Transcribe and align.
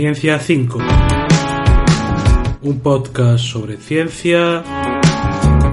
Ciencia 0.00 0.38
5. 0.38 0.78
Un 2.62 2.80
podcast 2.80 3.44
sobre 3.44 3.76
ciencia, 3.76 4.64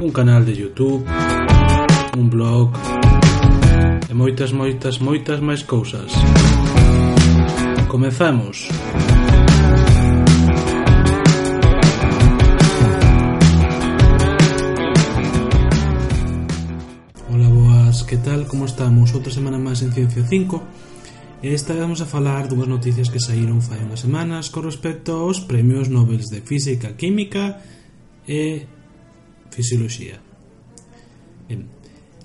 un 0.01 0.11
canal 0.11 0.45
de 0.45 0.53
YouTube, 0.53 1.07
un 2.17 2.29
blog 2.29 2.75
e 4.09 4.13
moitas, 4.13 4.51
moitas, 4.51 4.99
moitas 4.99 5.39
máis 5.39 5.63
cousas. 5.63 6.11
Comezamos. 7.87 8.67
Ola, 17.31 17.47
boas, 17.47 18.03
que 18.03 18.17
tal? 18.19 18.43
Como 18.51 18.67
estamos? 18.67 19.15
Outra 19.15 19.31
semana 19.31 19.55
máis 19.55 19.79
en 19.87 19.95
Ciencia 19.95 20.19
5 20.19 20.96
E 21.37 21.53
esta 21.53 21.77
vamos 21.77 22.01
a 22.01 22.09
falar 22.09 22.49
dúas 22.49 22.65
noticias 22.65 23.13
que 23.13 23.21
saíron 23.21 23.61
fai 23.61 23.77
unhas 23.85 24.01
semanas 24.01 24.49
con 24.49 24.65
respecto 24.65 25.21
aos 25.21 25.37
premios 25.45 25.85
Nobel 25.85 26.25
de 26.25 26.41
Física, 26.41 26.97
Química 26.97 27.61
e 28.25 28.65
Fisioloxía. 29.53 30.17
Ben, 31.45 31.69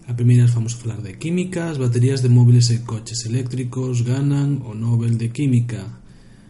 a 0.09 0.17
primeira 0.17 0.48
vamos 0.48 0.73
a 0.73 0.80
falar 0.80 1.05
de 1.05 1.20
Química, 1.20 1.69
as 1.69 1.77
baterías 1.77 2.25
de 2.25 2.33
móviles 2.33 2.73
e 2.73 2.80
coches 2.89 3.29
eléctricos 3.29 4.01
ganan 4.01 4.65
o 4.65 4.73
Nobel 4.73 5.20
de 5.20 5.29
Química. 5.29 6.01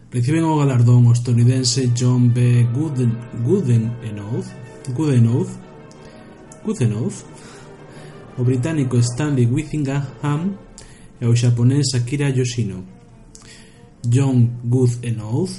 Reciben 0.07 0.47
o 0.47 0.55
galardón 0.55 1.03
o 1.03 1.11
estadounidense 1.11 1.91
John 1.91 2.31
B. 2.31 2.63
Gooden, 2.71 3.11
Goodenough, 3.43 4.47
Goodenough, 4.95 5.51
Goodenough, 6.63 7.27
o 8.39 8.41
británico 8.47 8.95
Stanley 9.03 9.51
Whittingham 9.51 10.55
e 11.21 11.25
o 11.25 11.35
xaponés 11.35 11.93
Akira 11.93 12.29
Yoshino. 12.29 12.83
John 14.03 14.59
Goodenough 14.63 15.51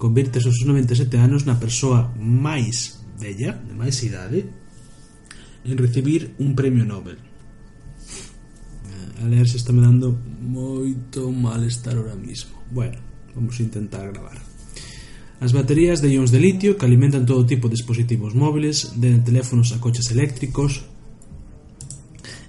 convirte 0.00 0.40
aos 0.40 0.64
97 0.64 1.20
anos 1.20 1.44
na 1.44 1.60
persoa 1.60 2.08
máis 2.16 3.04
bella, 3.20 3.52
de 3.52 3.76
máis 3.76 4.00
idade, 4.00 4.48
en 5.64 5.76
recibir 5.76 6.34
un 6.40 6.56
premio 6.56 6.88
Nobel. 6.88 7.20
Eh, 8.88 9.22
a 9.22 9.28
leer 9.28 9.46
se 9.46 9.60
está 9.60 9.76
me 9.76 9.84
dando 9.84 10.16
moito 10.40 11.28
malestar 11.30 12.00
ahora 12.00 12.16
mismo. 12.16 12.64
Bueno, 12.72 12.96
vamos 13.36 13.60
a 13.60 13.62
intentar 13.62 14.08
gravar. 14.08 14.40
As 15.40 15.52
baterías 15.52 16.00
de 16.00 16.12
ións 16.16 16.32
de 16.32 16.40
litio 16.40 16.76
que 16.76 16.84
alimentan 16.84 17.24
todo 17.24 17.48
tipo 17.48 17.68
de 17.68 17.76
dispositivos 17.76 18.36
móviles, 18.36 18.96
de 18.96 19.20
teléfonos 19.20 19.72
a 19.72 19.80
coches 19.80 20.12
eléctricos, 20.12 20.84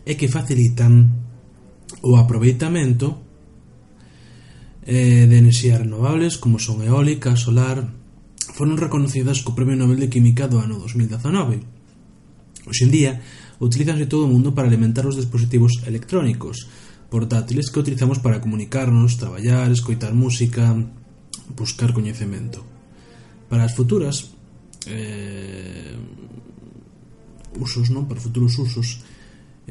e 0.04 0.18
que 0.18 0.28
facilitan 0.28 1.21
o 2.02 2.18
aproveitamento 2.18 3.22
eh, 4.86 5.30
de 5.30 5.38
enerxías 5.38 5.80
renovables 5.80 6.38
como 6.42 6.58
son 6.58 6.82
eólica, 6.82 7.38
solar 7.38 7.94
foron 8.52 8.78
reconocidas 8.78 9.46
co 9.46 9.56
Premio 9.56 9.78
Nobel 9.78 10.02
de 10.02 10.12
Química 10.12 10.50
do 10.50 10.60
ano 10.60 10.82
2019. 10.82 11.62
Hoxe 12.66 12.84
en 12.86 12.92
día, 12.92 13.12
utilizanse 13.62 14.10
todo 14.10 14.26
o 14.26 14.32
mundo 14.32 14.54
para 14.54 14.68
alimentar 14.68 15.06
os 15.06 15.18
dispositivos 15.18 15.82
electrónicos, 15.86 16.68
portátiles 17.10 17.70
que 17.70 17.82
utilizamos 17.82 18.20
para 18.20 18.42
comunicarnos, 18.42 19.18
traballar, 19.18 19.70
escoitar 19.72 20.14
música, 20.14 20.74
buscar 21.54 21.94
coñecemento. 21.94 22.66
Para 23.50 23.66
as 23.66 23.74
futuras 23.78 24.34
eh, 24.88 25.96
usos, 27.60 27.90
non? 27.94 28.10
Para 28.10 28.24
futuros 28.24 28.58
usos, 28.58 29.04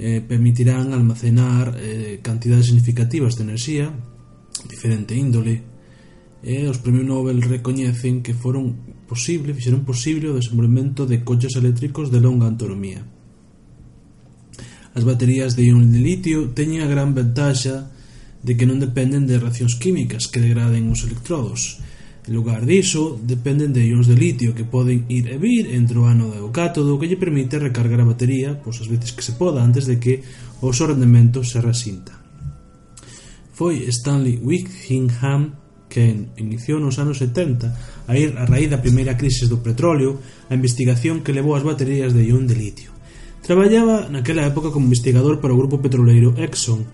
eh, 0.01 0.25
permitirán 0.25 0.97
almacenar 0.97 1.77
eh, 1.77 2.21
cantidades 2.25 2.73
significativas 2.73 3.37
de 3.37 3.45
enerxía 3.45 3.93
diferente 4.65 5.13
índole 5.13 5.61
e 6.41 6.65
os 6.73 6.81
premios 6.81 7.05
Nobel 7.05 7.45
recoñecen 7.45 8.25
que 8.25 8.33
foron 8.33 8.97
posible, 9.05 9.53
fixeron 9.53 9.85
posible 9.85 10.33
o 10.33 10.39
desenvolvemento 10.41 11.05
de 11.05 11.21
coches 11.21 11.53
eléctricos 11.61 12.09
de 12.09 12.25
longa 12.25 12.49
autonomía. 12.49 13.05
As 14.97 15.05
baterías 15.05 15.53
de 15.53 15.69
ion 15.69 15.93
de 15.93 16.01
litio 16.01 16.49
teñen 16.57 16.81
a 16.81 16.89
gran 16.89 17.13
ventaxa 17.13 17.93
de 18.41 18.57
que 18.57 18.65
non 18.65 18.81
dependen 18.81 19.29
de 19.29 19.37
reaccións 19.37 19.77
químicas 19.77 20.33
que 20.33 20.41
degraden 20.41 20.89
os 20.89 21.05
electrodos, 21.05 21.85
En 22.31 22.37
lugar 22.37 22.65
diso, 22.65 23.19
dependen 23.27 23.75
de 23.75 23.83
ións 23.91 24.07
de 24.07 24.15
litio 24.15 24.55
que 24.55 24.63
poden 24.63 25.03
ir 25.11 25.27
e 25.27 25.35
vir 25.35 25.67
entre 25.75 25.99
o 25.99 26.07
ánodo 26.07 26.39
e 26.39 26.43
o 26.47 26.55
cátodo 26.55 26.95
que 26.95 27.11
lle 27.11 27.19
permite 27.19 27.59
recargar 27.59 27.99
a 27.99 28.07
batería 28.07 28.55
pois 28.63 28.79
as 28.79 28.87
veces 28.87 29.11
que 29.11 29.27
se 29.27 29.35
poda 29.35 29.59
antes 29.59 29.91
de 29.91 29.99
que 29.99 30.23
o 30.63 30.71
seu 30.71 30.87
rendemento 30.95 31.43
se 31.43 31.59
resinta. 31.59 32.15
Foi 33.51 33.83
Stanley 33.91 34.39
Wickingham 34.47 35.59
que 35.91 36.31
iniciou 36.39 36.79
nos 36.79 37.03
anos 37.03 37.19
70 37.19 38.07
a 38.07 38.15
ir 38.15 38.39
a 38.39 38.47
raíz 38.47 38.71
da 38.71 38.79
primeira 38.79 39.19
crisis 39.19 39.51
do 39.51 39.59
petróleo 39.59 40.23
a 40.47 40.55
investigación 40.55 41.27
que 41.27 41.35
levou 41.35 41.59
as 41.59 41.67
baterías 41.67 42.15
de 42.15 42.31
ión 42.31 42.47
de 42.47 42.55
litio. 42.55 42.95
Traballaba 43.43 44.07
naquela 44.07 44.47
época 44.47 44.71
como 44.71 44.87
investigador 44.87 45.43
para 45.43 45.51
o 45.51 45.59
grupo 45.59 45.83
petroleiro 45.83 46.39
Exxon 46.39 46.87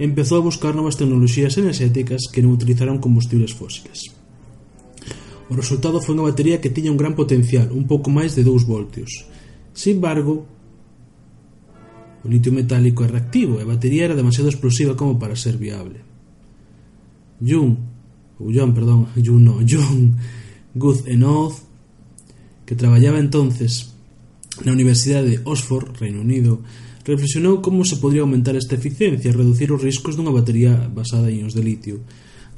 e 0.00 0.08
empezou 0.08 0.40
a 0.40 0.46
buscar 0.48 0.72
novas 0.72 0.96
tecnoloxías 0.96 1.60
enerxéticas 1.60 2.32
que 2.32 2.40
non 2.40 2.56
utilizaran 2.56 3.04
combustibles 3.04 3.52
fósiles. 3.52 4.17
O 5.48 5.56
resultado 5.56 6.00
foi 6.04 6.12
unha 6.12 6.28
batería 6.28 6.60
que 6.60 6.68
tiña 6.68 6.92
un 6.92 7.00
gran 7.00 7.16
potencial, 7.16 7.72
un 7.72 7.88
pouco 7.88 8.12
máis 8.12 8.36
de 8.36 8.44
2 8.44 8.68
voltios. 8.68 9.24
Sin 9.72 9.96
embargo, 9.96 10.44
o 12.20 12.26
litio 12.28 12.52
metálico 12.52 13.00
é 13.04 13.08
reactivo 13.08 13.56
e 13.56 13.64
a 13.64 13.70
batería 13.72 14.04
era 14.04 14.18
demasiado 14.18 14.52
explosiva 14.52 14.92
como 14.92 15.16
para 15.16 15.38
ser 15.38 15.56
viable. 15.56 16.04
Jung, 17.40 17.78
ou 18.36 18.52
John, 18.52 18.74
perdón, 18.74 19.08
Jung 19.24 19.40
no, 19.40 19.62
John 19.64 20.18
Guth 20.74 21.08
Enoth, 21.08 21.64
que 22.66 22.76
traballaba 22.76 23.18
entonces 23.18 23.94
na 24.64 24.74
Universidade 24.74 25.30
de 25.30 25.40
Oxford, 25.46 25.96
Reino 25.96 26.20
Unido, 26.20 26.60
reflexionou 27.06 27.62
como 27.64 27.88
se 27.88 27.96
podría 27.96 28.20
aumentar 28.20 28.52
esta 28.58 28.76
eficiencia 28.76 29.30
e 29.30 29.38
reducir 29.38 29.72
os 29.72 29.80
riscos 29.80 30.12
dunha 30.12 30.34
batería 30.34 30.76
basada 30.92 31.32
en 31.32 31.46
ións 31.46 31.56
de 31.56 31.64
litio 31.64 32.04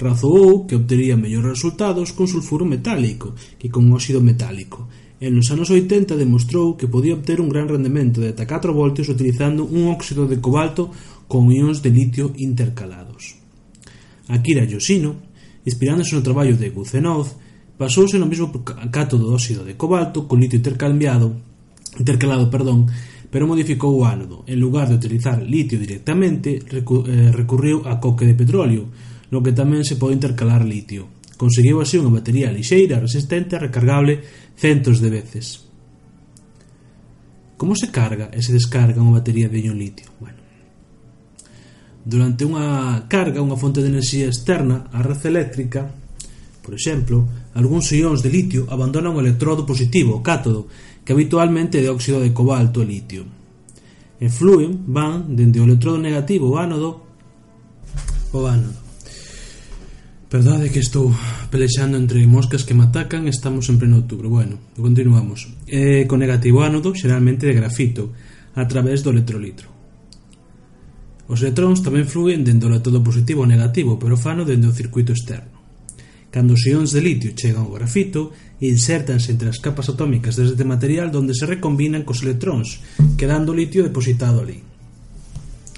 razoou 0.01 0.65
que 0.65 0.73
obtería 0.75 1.13
mellores 1.13 1.61
resultados 1.61 2.09
con 2.17 2.25
sulfuro 2.25 2.65
metálico 2.65 3.37
que 3.61 3.69
con 3.69 3.85
óxido 3.93 4.19
metálico 4.19 4.89
e 5.21 5.29
nos 5.29 5.53
anos 5.53 5.69
80 5.69 6.17
demostrou 6.17 6.73
que 6.73 6.89
podía 6.89 7.13
obter 7.13 7.37
un 7.37 7.53
gran 7.53 7.69
rendemento 7.69 8.17
de 8.17 8.33
ata 8.33 8.49
4 8.49 8.73
voltios 8.73 9.05
utilizando 9.05 9.69
un 9.69 9.85
óxido 9.93 10.25
de 10.25 10.41
cobalto 10.41 10.89
con 11.29 11.53
ións 11.53 11.85
de 11.85 11.93
litio 11.93 12.33
intercalados. 12.41 13.37
Akira 14.25 14.65
Yoshino, 14.65 15.21
inspirándose 15.61 16.17
no 16.17 16.25
traballo 16.25 16.57
de 16.57 16.73
Guzenov, 16.73 17.37
pasouse 17.77 18.17
no 18.17 18.25
mesmo 18.25 18.49
cátodo 18.89 19.29
de 19.29 19.37
óxido 19.37 19.61
de 19.61 19.77
cobalto 19.77 20.25
con 20.25 20.41
litio 20.41 20.57
intercambiado 20.57 21.37
intercalado, 22.01 22.49
perdón, 22.49 22.89
pero 23.29 23.45
modificou 23.45 23.93
o 23.93 24.05
ánodo. 24.09 24.43
En 24.49 24.57
lugar 24.57 24.89
de 24.89 24.97
utilizar 24.97 25.37
litio 25.45 25.77
directamente, 25.77 26.57
eh, 26.57 27.31
recurriu 27.31 27.85
a 27.85 28.01
coque 28.01 28.25
de 28.25 28.33
petróleo, 28.33 28.89
no 29.31 29.39
que 29.39 29.55
tamén 29.55 29.87
se 29.87 29.95
pode 29.95 30.13
intercalar 30.13 30.67
litio. 30.67 31.07
Conseguiu 31.39 31.81
así 31.81 31.97
unha 31.97 32.11
batería 32.11 32.53
lixeira, 32.53 33.01
resistente 33.01 33.57
e 33.57 33.63
recargable 33.63 34.21
centos 34.59 34.99
de 34.99 35.09
veces. 35.09 35.65
Como 37.57 37.73
se 37.73 37.89
carga 37.89 38.29
e 38.29 38.43
se 38.43 38.53
descarga 38.53 39.01
unha 39.01 39.17
batería 39.17 39.47
de 39.47 39.57
ion 39.63 39.79
litio? 39.79 40.11
Bueno, 40.19 40.37
durante 42.03 42.43
unha 42.45 43.07
carga, 43.07 43.41
unha 43.41 43.57
fonte 43.57 43.79
de 43.79 43.89
enerxía 43.89 44.27
externa, 44.27 44.91
a 44.91 44.99
rede 45.01 45.31
eléctrica, 45.31 45.89
por 46.61 46.77
exemplo, 46.77 47.25
algúns 47.57 47.89
ións 47.95 48.21
de 48.21 48.29
litio 48.29 48.67
abandonan 48.69 49.17
o 49.17 49.23
electrodo 49.23 49.65
positivo, 49.65 50.19
o 50.19 50.25
cátodo, 50.25 50.69
que 51.01 51.13
habitualmente 51.13 51.79
é 51.79 51.85
de 51.85 51.89
óxido 51.89 52.21
de 52.21 52.35
cobalto 52.35 52.83
e 52.83 52.89
litio. 52.89 53.23
E 54.21 54.29
fluen, 54.29 54.85
van, 54.85 55.33
dende 55.33 55.57
o 55.57 55.65
electrodo 55.65 55.97
negativo, 55.97 56.53
o 56.53 56.57
ánodo, 56.61 57.01
o 58.29 58.45
ánodo. 58.45 58.90
Verdade 60.31 60.71
que 60.71 60.79
estou 60.79 61.11
pelexando 61.51 61.99
entre 61.99 62.23
moscas 62.23 62.63
que 62.63 62.71
me 62.71 62.87
atacan 62.87 63.27
Estamos 63.27 63.67
en 63.67 63.75
pleno 63.75 63.99
outubro. 63.99 64.31
Bueno, 64.31 64.63
continuamos. 64.79 65.51
Eh, 65.67 66.07
Con 66.07 66.23
negativo 66.23 66.63
ánodo, 66.63 66.95
xeralmente 66.95 67.43
de 67.43 67.51
grafito 67.51 68.15
A 68.55 68.63
través 68.63 69.03
do 69.03 69.11
electrolitro. 69.11 69.67
Os 71.27 71.43
electróns 71.43 71.83
tamén 71.83 72.07
fluen 72.07 72.47
dentro 72.47 72.71
do 72.71 72.79
todo 72.79 73.03
positivo 73.03 73.43
ou 73.43 73.51
negativo 73.51 73.99
Pero 73.99 74.15
fano 74.15 74.47
dentro 74.47 74.71
do 74.71 74.79
circuito 74.79 75.11
externo. 75.11 75.59
Cando 76.31 76.55
os 76.55 76.63
ións 76.63 76.95
de 76.95 77.03
litio 77.03 77.35
chegan 77.35 77.67
ao 77.67 77.75
grafito 77.75 78.31
Insertanse 78.63 79.35
entre 79.35 79.51
as 79.51 79.59
capas 79.59 79.91
atómicas 79.91 80.39
deste 80.39 80.63
material 80.63 81.11
Donde 81.11 81.35
se 81.35 81.43
recombinan 81.43 82.07
cos 82.07 82.23
electróns 82.23 82.79
Quedando 83.19 83.51
o 83.51 83.57
litio 83.59 83.83
depositado 83.83 84.39
ali. 84.39 84.63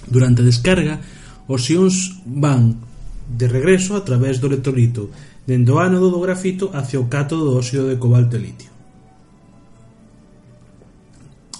Durante 0.06 0.46
a 0.46 0.50
descarga 0.50 1.02
Os 1.50 1.66
ións 1.74 2.22
van 2.22 2.93
de 3.28 3.48
regreso 3.48 3.96
a 3.96 4.04
través 4.04 4.40
do 4.40 4.48
electrolito 4.48 5.10
dende 5.48 5.72
o 5.72 5.80
ánodo 5.80 6.12
do 6.12 6.24
grafito 6.24 6.72
hacia 6.74 7.00
o 7.00 7.08
cátodo 7.08 7.48
do 7.52 7.58
óxido 7.60 7.88
de 7.88 8.00
cobalto 8.00 8.36
e 8.36 8.44
litio. 8.44 8.72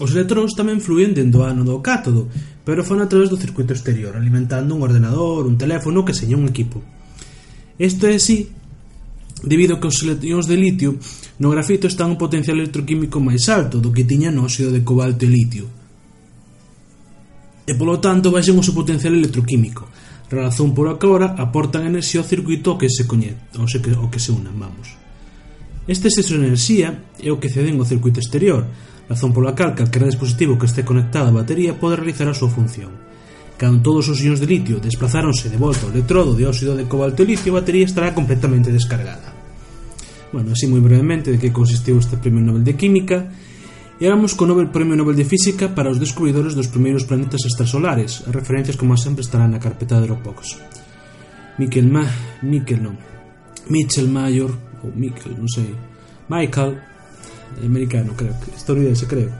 Os 0.00 0.10
electróns 0.10 0.58
tamén 0.58 0.82
fluen 0.82 1.14
dende 1.14 1.38
o 1.38 1.46
ánodo 1.46 1.78
do 1.78 1.84
cátodo, 1.84 2.26
pero 2.66 2.82
fan 2.82 2.98
a 2.98 3.06
través 3.06 3.30
do 3.30 3.38
circuito 3.38 3.76
exterior, 3.76 4.18
alimentando 4.18 4.74
un 4.74 4.82
ordenador, 4.82 5.46
un 5.46 5.54
teléfono, 5.54 6.02
que 6.02 6.16
seña 6.16 6.34
un 6.34 6.50
equipo. 6.50 6.82
Isto 7.78 8.10
é 8.10 8.18
así 8.18 8.50
debido 9.44 9.76
a 9.76 9.80
que 9.80 9.86
os 9.86 10.02
electróns 10.02 10.50
de 10.50 10.56
litio 10.56 10.98
no 11.38 11.52
grafito 11.52 11.86
están 11.86 12.10
un 12.10 12.18
potencial 12.18 12.58
electroquímico 12.58 13.20
máis 13.20 13.46
alto 13.46 13.78
do 13.78 13.92
que 13.94 14.08
tiña 14.08 14.34
no 14.34 14.48
óxido 14.48 14.74
de 14.74 14.82
cobalto 14.82 15.22
e 15.26 15.30
litio. 15.30 15.70
E 17.64 17.72
polo 17.78 18.02
tanto 18.02 18.34
baixen 18.34 18.58
o 18.58 18.66
seu 18.66 18.74
potencial 18.74 19.14
electroquímico, 19.14 19.86
Razón 20.34 20.74
pola 20.74 20.98
que 20.98 21.06
agora 21.06 21.38
aportan 21.38 21.86
enerxía 21.86 22.18
ao 22.18 22.26
circuito 22.26 22.74
que 22.74 22.90
se 22.90 23.06
coñece, 23.06 23.38
ou 23.54 23.70
se 23.70 23.78
que, 23.78 23.94
o 23.94 24.10
que 24.10 24.18
se 24.18 24.34
unan, 24.34 24.58
vamos. 24.58 24.98
Este 25.86 26.10
exceso 26.10 26.34
de 26.34 26.50
enerxía 26.50 27.14
é 27.22 27.30
o 27.30 27.38
que 27.38 27.52
ceden 27.52 27.78
ao 27.78 27.86
circuito 27.86 28.18
exterior, 28.18 28.66
razón 29.06 29.30
pola 29.30 29.54
cal 29.54 29.78
calquera 29.78 30.10
dispositivo 30.10 30.58
que 30.58 30.66
este 30.66 30.82
conectado 30.82 31.30
á 31.30 31.38
batería 31.44 31.78
pode 31.78 32.00
realizar 32.00 32.26
a 32.26 32.34
súa 32.34 32.50
función. 32.50 32.90
Cando 33.54 33.86
todos 33.86 34.10
os 34.10 34.18
ións 34.18 34.42
de 34.42 34.50
litio 34.50 34.82
desplazáronse 34.82 35.46
de 35.46 35.60
volta 35.60 35.86
ao 35.86 35.94
electrodo 35.94 36.34
de 36.34 36.48
óxido 36.50 36.74
de 36.74 36.90
cobalto 36.90 37.22
e 37.22 37.30
litio, 37.30 37.54
a 37.54 37.62
batería 37.62 37.86
estará 37.86 38.10
completamente 38.10 38.74
descargada. 38.74 39.30
Bueno, 40.34 40.50
así 40.50 40.66
moi 40.66 40.82
brevemente 40.82 41.30
de 41.30 41.38
que 41.38 41.54
consistiu 41.54 41.94
este 42.02 42.18
Premio 42.18 42.42
Nobel 42.42 42.66
de 42.66 42.74
Química, 42.74 43.30
Éramos 44.00 44.34
co 44.34 44.42
Nobel 44.42 44.74
Premio 44.74 44.98
Nobel 44.98 45.14
de 45.14 45.22
Física 45.22 45.70
para 45.70 45.86
os 45.86 46.02
descubridores 46.02 46.58
dos 46.58 46.66
primeiros 46.66 47.06
planetas 47.06 47.46
extrasolares, 47.46 48.26
as 48.26 48.34
referencias 48.34 48.74
como 48.74 48.98
sempre 48.98 49.22
estarán 49.22 49.54
na 49.54 49.62
carpeta 49.62 50.02
de 50.02 50.10
Dropbox. 50.10 50.58
Michael 51.62 51.88
Ma... 51.94 52.02
Michael 52.42 52.82
non. 52.82 52.98
Mitchell 53.70 54.10
Mayor, 54.10 54.50
ou 54.82 54.90
Michael, 54.98 55.38
non 55.38 55.46
sei. 55.46 55.70
Michael, 56.26 56.74
eh, 56.74 57.66
americano, 57.70 58.18
creo 58.18 58.34
estadounidense, 58.50 59.06
creo. 59.06 59.30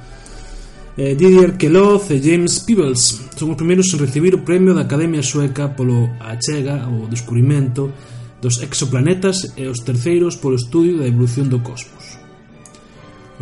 Eh, 0.95 1.19
Didier 1.19 1.59
Queloz 1.59 2.15
e 2.15 2.23
James 2.23 2.62
Peebles 2.62 3.27
son 3.35 3.51
os 3.51 3.59
primeiros 3.59 3.91
en 3.91 3.99
recibir 3.99 4.39
o 4.39 4.47
premio 4.47 4.71
da 4.71 4.87
Academia 4.87 5.27
Sueca 5.27 5.75
polo 5.75 6.15
achega 6.23 6.87
ou 6.87 7.11
descubrimento 7.11 7.91
dos 8.39 8.62
exoplanetas 8.62 9.59
e 9.59 9.67
os 9.67 9.83
terceiros 9.83 10.39
polo 10.39 10.55
estudio 10.55 11.03
da 11.03 11.11
evolución 11.11 11.51
do 11.51 11.59
cosmos. 11.59 12.23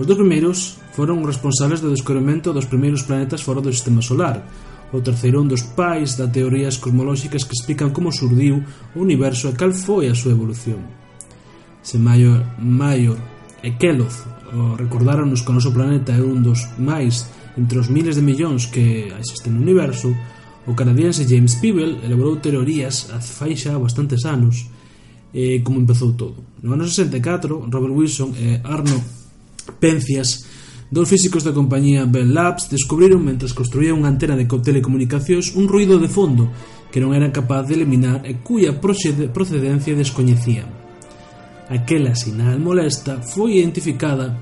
Os 0.00 0.08
dos 0.08 0.16
primeiros 0.16 0.80
foron 0.92 1.24
os 1.24 1.28
responsables 1.32 1.80
do 1.80 1.90
descubrimento 1.90 2.52
dos 2.52 2.68
primeiros 2.68 3.02
planetas 3.02 3.40
fora 3.40 3.64
do 3.64 3.72
Sistema 3.72 4.04
Solar, 4.04 4.44
o 4.92 5.00
terceiro 5.00 5.40
un 5.40 5.48
dos 5.48 5.64
pais 5.72 6.20
das 6.20 6.28
teorías 6.28 6.76
cosmolóxicas 6.76 7.48
que 7.48 7.56
explican 7.56 7.96
como 7.96 8.12
surdiu 8.12 8.60
o 8.92 9.00
universo 9.00 9.48
e 9.48 9.56
cal 9.56 9.72
foi 9.72 10.12
a 10.12 10.14
súa 10.14 10.36
evolución. 10.36 10.84
Se 11.80 11.96
Mayor, 11.96 12.44
Mayor 12.60 13.16
e 13.64 13.72
Keloth 13.80 14.32
o 14.52 14.76
que 14.76 14.96
o 14.96 15.56
noso 15.56 15.72
planeta 15.72 16.12
é 16.12 16.20
un 16.20 16.44
dos 16.44 16.68
máis 16.76 17.24
entre 17.56 17.80
os 17.80 17.88
miles 17.88 18.16
de 18.16 18.22
millóns 18.22 18.68
que 18.68 19.08
existen 19.16 19.56
no 19.56 19.64
universo, 19.64 20.12
o 20.68 20.76
canadiense 20.76 21.24
James 21.24 21.56
Peebles 21.56 22.04
elaborou 22.04 22.36
teorías 22.36 23.08
a 23.12 23.20
faixa 23.20 23.80
bastantes 23.80 24.24
anos 24.28 24.68
eh, 25.32 25.64
como 25.64 25.80
empezou 25.80 26.12
todo. 26.12 26.36
No 26.60 26.76
ano 26.76 26.84
64, 26.84 27.64
Robert 27.72 27.96
Wilson 27.96 28.36
e 28.36 28.60
Arno 28.60 29.00
Pencias 29.80 30.44
Dos 30.92 31.08
físicos 31.08 31.40
da 31.40 31.56
compañía 31.56 32.04
Bell 32.04 32.36
Labs 32.36 32.68
descubriron 32.68 33.24
mentres 33.24 33.56
construían 33.56 33.96
unha 33.96 34.12
antena 34.12 34.36
de 34.36 34.44
telecomunicacións 34.44 35.56
un 35.56 35.64
ruido 35.64 35.96
de 35.96 36.04
fondo 36.04 36.52
que 36.92 37.00
non 37.00 37.16
eran 37.16 37.32
capaz 37.32 37.64
de 37.64 37.80
eliminar 37.80 38.20
e 38.28 38.44
cuya 38.44 38.76
procedencia 38.76 39.96
descoñecían. 39.96 40.68
Aquela 41.72 42.12
sinal 42.12 42.60
molesta 42.60 43.24
foi 43.24 43.64
identificada 43.64 44.36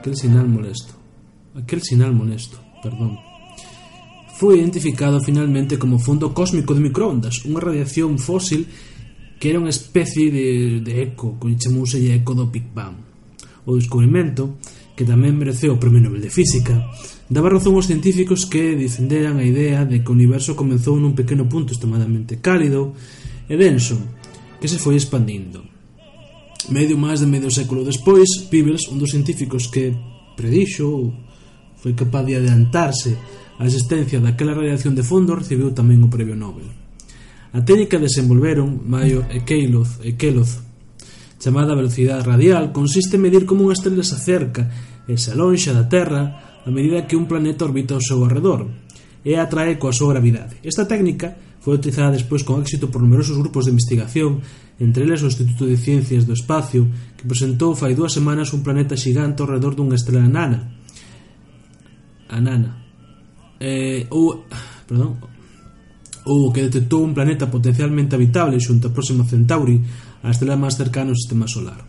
aquel 0.00 0.16
sinal 0.16 0.48
molesto. 0.48 0.96
Aquel 1.52 1.84
sinal 1.84 2.16
molesto, 2.16 2.56
perdón. 2.80 3.20
Foi 4.40 4.56
identificado 4.56 5.20
finalmente 5.20 5.76
como 5.76 6.00
fondo 6.00 6.32
cósmico 6.32 6.72
de 6.72 6.80
microondas 6.80 7.44
unha 7.44 7.60
radiación 7.60 8.16
fósil 8.16 8.64
que 9.36 9.52
era 9.52 9.60
unha 9.60 9.68
especie 9.68 10.32
de, 10.32 10.80
de 10.80 11.12
eco, 11.12 11.36
que 11.36 11.60
chamouse 11.60 12.00
eco 12.08 12.32
do 12.32 12.48
Big 12.48 12.72
Bang 12.72 13.11
o 13.66 13.78
descubrimento, 13.78 14.58
que 14.96 15.08
tamén 15.08 15.38
mereceu 15.38 15.74
o 15.74 15.80
Premio 15.80 16.04
Nobel 16.04 16.20
de 16.20 16.30
Física, 16.30 16.76
daba 17.32 17.48
razón 17.48 17.74
aos 17.78 17.88
científicos 17.88 18.44
que 18.44 18.76
defenderan 18.76 19.40
a 19.40 19.46
idea 19.46 19.88
de 19.88 20.04
que 20.04 20.10
o 20.12 20.16
universo 20.16 20.52
comenzou 20.58 21.00
nun 21.00 21.16
pequeno 21.16 21.48
punto 21.48 21.72
extremadamente 21.72 22.42
cálido 22.44 22.92
e 23.48 23.54
denso, 23.56 23.96
que 24.60 24.68
se 24.68 24.76
foi 24.78 25.00
expandindo. 25.00 25.64
Medio 26.70 26.94
máis 27.00 27.24
de 27.24 27.26
medio 27.26 27.50
século 27.50 27.82
despois, 27.82 28.46
Peebles, 28.52 28.86
un 28.92 29.00
dos 29.00 29.10
científicos 29.10 29.66
que 29.66 29.90
predixo 30.36 30.86
ou 30.86 31.00
foi 31.82 31.96
capaz 31.98 32.22
de 32.22 32.38
adiantarse 32.38 33.18
a 33.58 33.66
existencia 33.66 34.22
daquela 34.22 34.54
radiación 34.54 34.94
de 34.94 35.02
fondo, 35.02 35.34
recibiu 35.34 35.74
tamén 35.74 36.02
o 36.04 36.12
Premio 36.12 36.38
Nobel. 36.38 36.68
A 37.52 37.60
técnica 37.60 37.98
desenvolveron 37.98 38.80
Mayo 38.86 39.26
e 39.28 39.42
Keyleth, 39.42 40.00
e 40.06 40.14
Keyleth 40.14 40.71
chamada 41.42 41.74
velocidade 41.74 42.22
radial, 42.22 42.70
consiste 42.70 43.18
en 43.18 43.26
medir 43.26 43.42
como 43.50 43.66
unha 43.66 43.74
estrela 43.74 44.06
se 44.06 44.14
acerca 44.14 44.70
e 45.10 45.18
se 45.18 45.34
alonxa 45.34 45.74
da 45.74 45.90
Terra 45.90 46.62
a 46.62 46.70
medida 46.70 47.02
que 47.10 47.18
un 47.18 47.26
planeta 47.26 47.66
orbita 47.66 47.98
ao 47.98 48.04
seu 48.04 48.22
arredor 48.22 48.70
e 49.26 49.34
a 49.34 49.42
atrae 49.42 49.74
coa 49.74 49.90
súa 49.90 50.14
gravidade. 50.14 50.62
Esta 50.62 50.86
técnica 50.86 51.34
foi 51.58 51.82
utilizada 51.82 52.14
despois 52.14 52.46
con 52.46 52.62
éxito 52.62 52.94
por 52.94 53.02
numerosos 53.02 53.34
grupos 53.34 53.66
de 53.66 53.74
investigación, 53.74 54.38
entre 54.78 55.02
eles 55.02 55.22
o 55.22 55.30
Instituto 55.30 55.66
de 55.66 55.74
Ciencias 55.74 56.22
do 56.22 56.34
Espacio, 56.34 56.86
que 57.18 57.26
presentou 57.26 57.74
fai 57.74 57.98
dúas 57.98 58.14
semanas 58.14 58.54
un 58.54 58.62
planeta 58.62 58.94
xigante 58.94 59.42
ao 59.42 59.50
redor 59.50 59.74
dunha 59.74 59.98
estrela 59.98 60.30
nana. 60.30 60.78
Nana. 62.30 62.86
Eh, 63.58 64.06
ou, 64.10 64.46
perdón, 64.86 65.18
ou 66.26 66.54
que 66.54 66.62
detectou 66.66 67.02
un 67.02 67.14
planeta 67.14 67.50
potencialmente 67.50 68.14
habitable 68.14 68.62
xunto 68.62 68.90
a 68.90 68.94
Próxima 68.94 69.26
Centauri 69.26 69.82
a 70.22 70.30
estrela 70.30 70.56
máis 70.56 70.78
cercana 70.78 71.10
ao 71.10 71.18
sistema 71.18 71.50
solar. 71.50 71.82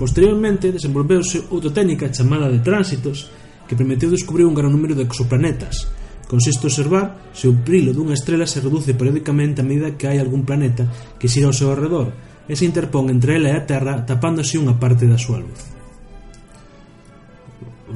Posteriormente, 0.00 0.72
desenvolveuse 0.72 1.48
outra 1.52 1.70
técnica 1.70 2.12
chamada 2.12 2.48
de 2.48 2.64
tránsitos 2.64 3.30
que 3.68 3.76
permitiu 3.76 4.08
descubrir 4.08 4.48
un 4.48 4.56
gran 4.56 4.72
número 4.72 4.96
de 4.96 5.04
exoplanetas. 5.04 5.88
Consiste 6.28 6.68
observar 6.68 7.32
se 7.32 7.48
o 7.48 7.56
brillo 7.56 7.92
dunha 7.92 8.16
estrela 8.16 8.44
se 8.44 8.60
reduce 8.60 8.96
periódicamente 8.96 9.60
a 9.60 9.68
medida 9.68 9.96
que 9.96 10.08
hai 10.08 10.20
algún 10.20 10.44
planeta 10.44 10.88
que 11.20 11.28
xira 11.28 11.48
ao 11.48 11.56
seu 11.56 11.72
alrededor 11.72 12.12
e 12.48 12.56
se 12.56 12.68
interpón 12.68 13.12
entre 13.12 13.36
ela 13.36 13.52
e 13.52 13.56
a 13.56 13.64
Terra 13.64 14.04
tapando 14.04 14.44
así 14.44 14.60
unha 14.60 14.76
parte 14.76 15.08
da 15.08 15.20
súa 15.20 15.40
luz 15.40 15.78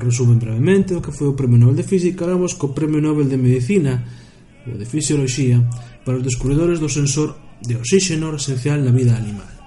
resumen 0.02 0.38
brevemente 0.38 0.94
o 0.94 1.00
que 1.00 1.14
foi 1.14 1.30
o 1.30 1.38
Premio 1.38 1.58
Nobel 1.58 1.78
de 1.78 1.86
Física 1.86 2.26
Lamos 2.26 2.58
co 2.58 2.74
Premio 2.74 3.00
Nobel 3.00 3.30
de 3.30 3.38
Medicina 3.38 4.02
ou 4.66 4.74
de 4.74 4.86
Fisioloxía 4.86 5.62
para 6.05 6.19
os 6.19 6.26
descubridores 6.26 6.82
do 6.82 6.91
sensor 6.91 7.38
de 7.62 7.79
oxígeno 7.79 8.34
esencial 8.34 8.82
na 8.82 8.91
vida 8.91 9.14
animal. 9.14 9.61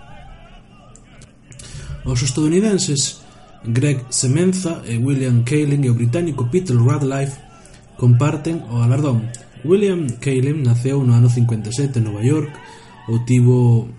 Os 2.06 2.22
estadounidenses 2.22 3.26
Greg 3.66 4.06
Semenza 4.10 4.84
e 4.86 4.98
William 4.98 5.42
Kaelin 5.44 5.84
e 5.86 5.90
o 5.90 5.98
británico 5.98 6.46
Peter 6.54 6.78
Radcliffe 6.78 7.42
comparten 7.98 8.62
o 8.70 8.78
galardón. 8.78 9.26
William 9.66 10.06
Kaelin 10.22 10.62
naceu 10.62 11.02
no 11.02 11.18
ano 11.18 11.30
57 11.30 11.98
en 11.98 12.06
Nova 12.06 12.22
York, 12.22 12.54
obtivo 13.10 13.90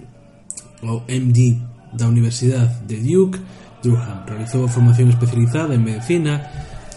o 0.86 1.02
MD 1.10 1.58
da 1.98 2.06
Universidade 2.06 2.86
de 2.86 3.02
Duke, 3.02 3.40
Durham. 3.82 4.22
Realizou 4.26 4.62
a 4.64 4.70
formación 4.70 5.10
especializada 5.10 5.74
en 5.74 5.82
Medicina 5.82 6.46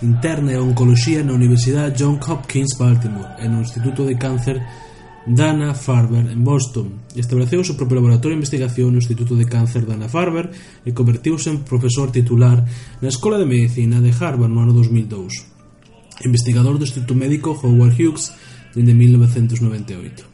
Interna 0.05 0.53
e 0.53 0.61
Oncología 0.61 1.25
na 1.25 1.33
Universidade 1.33 1.97
John 1.97 2.21
Hopkins 2.21 2.77
Baltimore 2.77 3.33
e 3.41 3.49
no 3.49 3.65
Instituto 3.65 4.05
de 4.05 4.13
Cáncer 4.13 4.61
de 4.61 4.88
Dana 5.25 5.73
Farber 5.73 6.31
en 6.31 6.43
Boston. 6.43 7.11
Estableceu 7.15 7.59
o 7.59 7.67
seu 7.67 7.75
propio 7.75 7.99
laboratorio 7.99 8.35
de 8.35 8.41
investigación 8.41 8.95
no 8.95 9.01
Instituto 9.03 9.35
de 9.35 9.45
Cáncer 9.45 9.85
Dana 9.85 10.07
Farber 10.07 10.49
e 10.85 10.95
convertiuse 10.95 11.51
en 11.51 11.65
profesor 11.67 12.11
titular 12.11 12.63
na 13.01 13.09
Escola 13.11 13.37
de 13.37 13.49
Medicina 13.49 13.99
de 13.99 14.15
Harvard 14.15 14.51
no 14.51 14.63
ano 14.63 14.73
2002. 14.73 16.25
Investigador 16.25 16.79
do 16.79 16.85
Instituto 16.87 17.15
Médico 17.15 17.55
Howard 17.55 17.95
Hughes 17.95 18.31
dende 18.73 18.93
1998. 18.93 20.25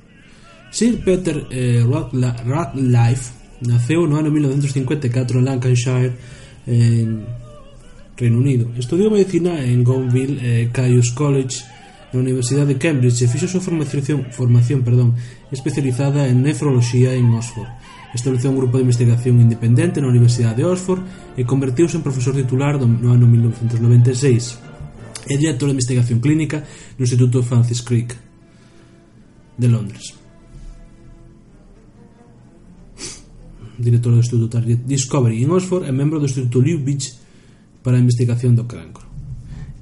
Sir 0.72 1.02
Peter 1.04 1.48
eh, 1.52 1.84
Ratliff 1.86 3.32
naceu 3.62 4.06
no 4.08 4.18
ano 4.18 4.30
1954 4.32 5.40
en 5.40 5.46
Lancashire, 5.46 6.14
en 6.68 7.26
Reino 8.18 8.38
Unido. 8.38 8.72
Estudiou 8.78 9.12
medicina 9.12 9.60
en 9.64 9.84
Gonville 9.84 10.40
eh, 10.42 10.70
Caius 10.72 11.12
College 11.12 11.75
na 12.16 12.24
Universidade 12.24 12.74
de 12.74 12.80
Cambridge 12.80 13.22
e 13.22 13.28
fixo 13.28 13.46
a 13.46 13.52
súa 13.52 13.62
formación, 13.62 14.32
formación 14.32 14.88
perdón, 14.88 15.20
especializada 15.52 16.32
en 16.32 16.42
nefroloxía 16.42 17.12
en 17.12 17.36
Oxford. 17.36 17.68
Estableceu 18.16 18.56
un 18.56 18.60
grupo 18.64 18.80
de 18.80 18.88
investigación 18.88 19.44
independente 19.44 20.00
na 20.00 20.08
Universidade 20.08 20.64
de 20.64 20.64
Oxford 20.64 21.04
e 21.36 21.44
convertiuse 21.44 22.00
en 22.00 22.08
profesor 22.08 22.32
titular 22.32 22.80
no 22.80 23.12
ano 23.12 23.28
1996 23.28 25.28
e 25.28 25.36
director 25.36 25.68
de 25.68 25.76
investigación 25.76 26.24
clínica 26.24 26.64
no 26.96 27.04
Instituto 27.04 27.44
Francis 27.44 27.84
Crick 27.84 28.16
de 29.58 29.68
Londres. 29.68 30.16
Director 33.76 34.16
do 34.16 34.24
Instituto 34.24 34.48
Target 34.48 34.88
Discovery 34.88 35.44
en 35.44 35.52
Oxford 35.52 35.84
e 35.84 35.92
membro 35.92 36.24
do 36.24 36.30
Instituto 36.30 36.64
Lubitsch 36.64 37.20
para 37.84 37.98
a 37.98 38.00
investigación 38.00 38.56
do 38.56 38.64
cancro. 38.64 39.15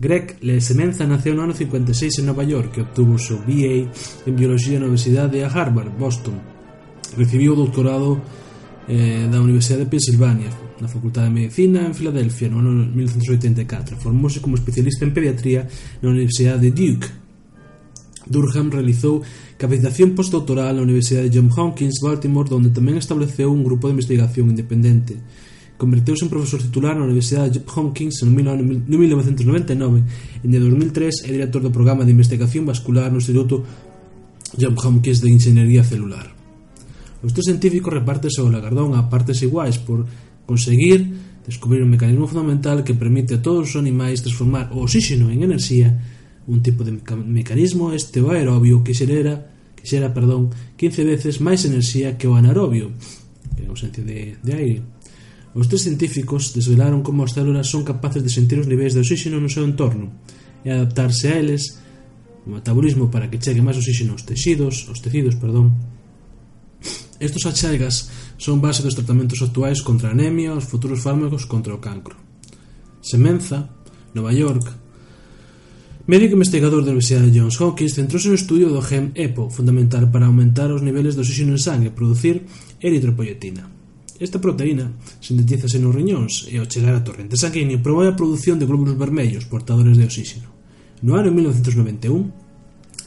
Greg 0.03 0.35
Le 0.41 0.59
Semenza 0.59 1.07
naceu 1.07 1.31
no 1.31 1.47
ano 1.47 1.55
56 1.55 2.19
en 2.19 2.25
Nova 2.27 2.43
York 2.43 2.75
e 2.75 2.83
obtuvo 2.83 3.15
o 3.15 3.23
seu 3.23 3.39
BA 3.39 3.87
en 4.27 4.35
Biología 4.35 4.75
na 4.75 4.91
Universidade 4.91 5.39
de 5.39 5.47
Harvard, 5.47 5.95
Boston. 5.95 6.35
Recibiu 7.15 7.55
o 7.55 7.59
doutorado 7.63 8.19
eh, 8.91 9.31
da 9.31 9.39
Universidade 9.39 9.87
de 9.87 9.91
Pensilvania 9.95 10.51
na 10.83 10.91
Facultade 10.91 11.31
de 11.31 11.47
Medicina 11.47 11.87
en 11.87 11.95
Filadelfia 11.95 12.51
no 12.51 12.59
ano 12.59 12.83
1984. 12.83 13.95
Formouse 13.95 14.43
como 14.43 14.59
especialista 14.59 15.07
en 15.07 15.15
pediatría 15.15 15.71
na 16.03 16.11
Universidade 16.11 16.67
de 16.67 16.75
Duke. 16.75 17.07
Durham 18.27 18.75
realizou 18.75 19.23
capacitación 19.55 20.19
postdoctoral 20.19 20.75
na 20.75 20.83
Universidade 20.83 21.31
de 21.31 21.39
John 21.39 21.47
Hopkins, 21.47 22.03
Baltimore, 22.03 22.51
onde 22.51 22.75
tamén 22.75 22.99
estableceu 22.99 23.55
un 23.55 23.63
grupo 23.63 23.87
de 23.87 23.95
investigación 23.95 24.51
independente. 24.51 25.15
Converteuse 25.77 26.25
en 26.25 26.29
profesor 26.29 26.61
titular 26.61 26.95
na 26.95 27.03
Universidade 27.03 27.59
Johns 27.59 27.73
Hopkins 27.73 28.21
en 28.21 28.29
1999 28.33 30.03
e 30.43 30.47
de 30.47 30.59
2003 30.59 31.27
é 31.27 31.29
director 31.33 31.61
do 31.61 31.73
programa 31.73 32.05
de 32.05 32.13
investigación 32.13 32.63
vascular 32.63 33.09
no 33.09 33.19
Instituto 33.19 33.65
Johns 34.55 34.79
Hopkins 34.79 35.19
de 35.19 35.33
Ingeniería 35.33 35.83
Celular. 35.83 36.29
O 37.23 37.27
estudo 37.27 37.49
científico 37.49 37.89
repártese 37.89 38.43
o 38.43 38.51
lagardón 38.51 38.93
a 38.93 39.09
partes 39.09 39.41
iguais 39.41 39.81
por 39.81 40.05
conseguir 40.45 41.09
descubrir 41.47 41.83
un 41.83 41.91
mecanismo 41.91 42.27
fundamental 42.27 42.83
que 42.83 42.95
permite 42.95 43.35
a 43.35 43.41
todos 43.41 43.73
os 43.73 43.75
animais 43.75 44.23
transformar 44.23 44.71
o 44.71 44.85
oxígeno 44.85 45.33
en 45.33 45.43
enerxía 45.43 45.91
un 46.47 46.59
tipo 46.59 46.83
de 46.83 46.99
meca 46.99 47.15
mecanismo 47.15 47.95
este 47.95 48.19
o 48.19 48.31
aerobio 48.31 48.83
que 48.83 48.95
xerera 48.95 49.53
que 49.83 49.91
xera, 49.91 50.15
perdón, 50.15 50.55
15 50.79 51.03
veces 51.03 51.43
máis 51.43 51.67
enerxía 51.67 52.15
que 52.15 52.23
o 52.23 52.39
anaerobio, 52.39 52.95
que 53.51 53.63
é 53.63 53.65
a 53.67 53.71
ausencia 53.75 53.99
de, 53.99 54.39
de 54.39 54.51
aire. 54.55 54.79
Os 55.53 55.69
tres 55.69 55.85
científicos 55.85 56.49
desvelaron 56.57 57.05
como 57.05 57.21
as 57.21 57.37
células 57.37 57.69
son 57.69 57.85
capaces 57.85 58.25
de 58.25 58.33
sentir 58.33 58.57
os 58.57 58.65
niveis 58.65 58.97
de 58.97 59.05
oxígeno 59.05 59.37
no 59.37 59.53
seu 59.53 59.61
entorno 59.61 60.09
e 60.65 60.73
adaptarse 60.73 61.29
a 61.29 61.37
eles 61.37 61.77
o 62.45 62.57
metabolismo 62.57 63.13
para 63.13 63.29
que 63.29 63.37
chegue 63.37 63.61
máis 63.61 63.77
oxígeno 63.77 64.17
aos 64.17 64.25
tecidos, 64.25 64.89
aos 64.89 64.97
tecidos, 64.97 65.37
perdón. 65.37 65.77
Estos 67.21 67.45
achegas 67.45 68.09
son 68.41 68.59
base 68.59 68.81
dos 68.81 68.97
tratamentos 68.97 69.39
actuais 69.45 69.85
contra 69.85 70.09
a 70.09 70.15
anemia 70.17 70.51
e 70.51 70.57
os 70.57 70.65
futuros 70.65 71.05
fármacos 71.05 71.45
contra 71.45 71.71
o 71.71 71.79
cancro. 71.79 72.17
Semenza, 72.99 73.69
Nova 74.17 74.33
York, 74.33 74.65
médico 76.09 76.33
investigador 76.33 76.81
da 76.81 76.91
Universidade 76.91 77.29
de 77.29 77.39
Johns 77.39 77.61
Hopkins, 77.61 77.93
centrouse 77.93 78.27
no 78.27 78.35
estudio 78.41 78.73
do 78.73 78.81
gen 78.81 79.13
EPO, 79.13 79.53
fundamental 79.53 80.09
para 80.09 80.25
aumentar 80.25 80.73
os 80.73 80.81
niveles 80.81 81.13
de 81.13 81.21
oxígeno 81.21 81.53
en 81.53 81.61
sangue 81.61 81.93
e 81.93 81.95
producir 81.95 82.41
eritropoietina. 82.81 83.82
Esta 84.19 84.37
proteína 84.37 84.93
sintetízase 85.19 85.81
nos 85.81 85.95
riñóns 85.95 86.45
e 86.51 86.61
ao 86.61 86.69
chegar 86.69 86.93
a 86.93 87.05
torrente 87.05 87.39
sanguíneo 87.39 87.81
promove 87.81 88.13
a 88.13 88.17
produción 88.17 88.61
de 88.61 88.69
glóbulos 88.69 88.97
vermellos 88.97 89.49
portadores 89.49 89.97
de 89.97 90.05
oxígeno. 90.05 90.49
No 91.01 91.17
ano 91.17 91.33
1991, 91.33 92.43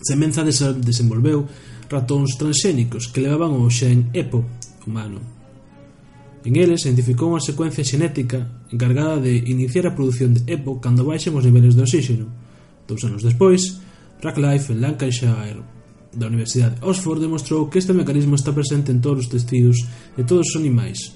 Semenza 0.02 0.44
desenvolveu 0.44 1.46
ratóns 1.88 2.36
transxénicos 2.36 3.08
que 3.08 3.22
levaban 3.22 3.54
o 3.56 3.70
xen 3.70 4.10
EPO 4.12 4.44
humano. 4.86 5.22
En 6.46 6.54
eles 6.58 6.86
identificou 6.86 7.30
unha 7.30 7.42
secuencia 7.42 7.82
xenética 7.82 8.66
encargada 8.70 9.18
de 9.18 9.34
iniciar 9.50 9.86
a 9.86 9.96
produción 9.96 10.34
de 10.34 10.42
EPO 10.46 10.78
cando 10.82 11.06
baixen 11.06 11.34
os 11.34 11.46
niveles 11.46 11.74
de 11.74 11.82
oxígeno. 11.82 12.26
Dous 12.86 13.02
anos 13.02 13.22
despois, 13.22 13.82
Rack 14.22 14.38
en 14.38 14.78
Lancashire 14.78 15.75
da 16.16 16.26
Universidade 16.32 16.80
de 16.80 16.84
Oxford 16.88 17.20
demostrou 17.20 17.68
que 17.68 17.78
este 17.78 17.92
mecanismo 17.92 18.34
está 18.34 18.56
presente 18.56 18.90
en 18.90 19.04
todos 19.04 19.28
os 19.28 19.30
tecidos 19.30 19.84
de 20.16 20.24
todos 20.24 20.48
os 20.48 20.56
animais, 20.56 21.12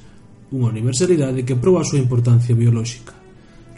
unha 0.53 0.69
universalidade 0.69 1.43
que 1.49 1.57
proba 1.57 1.81
a 1.81 1.89
súa 1.89 2.05
importancia 2.05 2.53
biolóxica. 2.53 3.17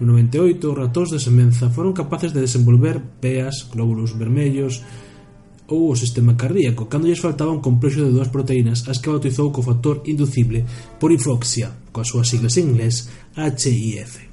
No 0.02 0.18
98, 0.18 0.58
os 0.66 0.78
ratóns 0.78 1.14
de 1.14 1.22
semenza 1.22 1.70
foron 1.70 1.94
capaces 1.94 2.34
de 2.34 2.42
desenvolver 2.42 2.98
peas, 3.22 3.70
glóbulos 3.70 4.18
vermellos 4.18 4.82
ou 5.70 5.94
o 5.94 5.96
sistema 5.96 6.34
cardíaco, 6.34 6.90
cando 6.90 7.06
lles 7.06 7.22
faltaba 7.22 7.54
un 7.54 7.62
complexo 7.62 8.02
de 8.02 8.10
dúas 8.10 8.32
proteínas 8.34 8.90
as 8.90 8.98
que 8.98 9.12
bautizou 9.12 9.54
co 9.54 9.62
factor 9.62 10.02
inducible 10.10 10.66
por 10.98 11.14
hifoxia, 11.14 11.70
coas 11.94 12.10
súas 12.10 12.26
siglas 12.26 12.58
en 12.58 12.74
inglés 12.74 13.06
HIF. 13.38 14.31